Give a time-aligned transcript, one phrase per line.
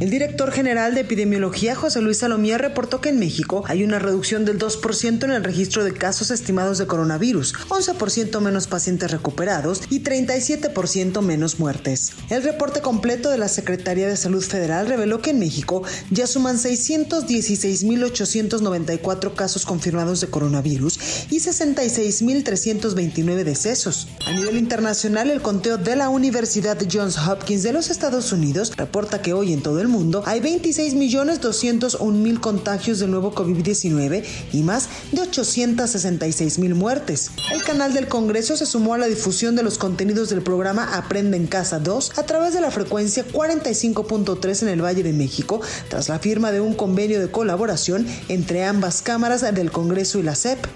[0.00, 4.46] El director general de epidemiología, José Luis Salomía, reportó que en México hay una reducción
[4.46, 10.02] del 2% en el registro de casos estimados de coronavirus, 11% menos pacientes recuperados y
[10.02, 12.12] 37% menos muertes.
[12.30, 16.56] El reporte completo de la Secretaría de Salud Federal reveló que en México ya suman
[16.56, 20.98] 616.894 casos confirmados de coronavirus
[21.28, 24.08] y 66.329 decesos.
[24.24, 29.20] A nivel internacional, el conteo de la Universidad Johns Hopkins de los Estados Unidos reporta
[29.20, 35.22] que hoy en todo el mundo hay 26.201.000 contagios del nuevo COVID-19 y más de
[35.22, 37.30] 866.000 muertes.
[37.52, 41.36] El canal del Congreso se sumó a la difusión de los contenidos del programa Aprende
[41.36, 46.08] en Casa 2 a través de la frecuencia 45.3 en el Valle de México, tras
[46.08, 50.66] la firma de un convenio de colaboración entre ambas cámaras del Congreso y la CEP.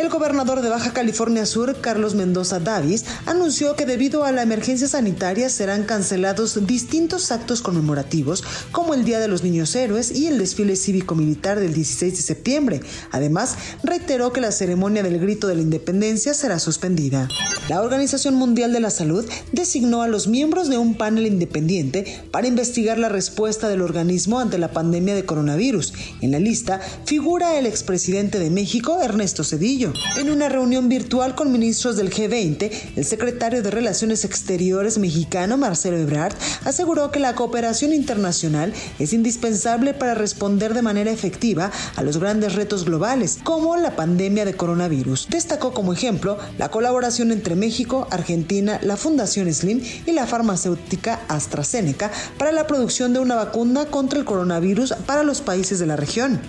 [0.00, 4.88] El gobernador de Baja California Sur, Carlos Mendoza Davis, anunció que debido a la emergencia
[4.88, 8.42] sanitaria serán cancelados distintos actos conmemorativos
[8.72, 12.80] como el Día de los Niños Héroes y el desfile cívico-militar del 16 de septiembre.
[13.10, 17.28] Además, reiteró que la ceremonia del grito de la independencia será suspendida.
[17.68, 22.46] La Organización Mundial de la Salud designó a los miembros de un panel independiente para
[22.46, 25.92] investigar la respuesta del organismo ante la pandemia de coronavirus.
[26.22, 29.89] En la lista figura el expresidente de México, Ernesto Cedillo.
[30.16, 35.96] En una reunión virtual con ministros del G20, el secretario de Relaciones Exteriores mexicano, Marcelo
[35.96, 36.34] Ebrard,
[36.64, 42.54] aseguró que la cooperación internacional es indispensable para responder de manera efectiva a los grandes
[42.54, 45.28] retos globales, como la pandemia de coronavirus.
[45.30, 52.10] Destacó como ejemplo la colaboración entre México, Argentina, la Fundación Slim y la farmacéutica AstraZeneca
[52.38, 56.40] para la producción de una vacuna contra el coronavirus para los países de la región.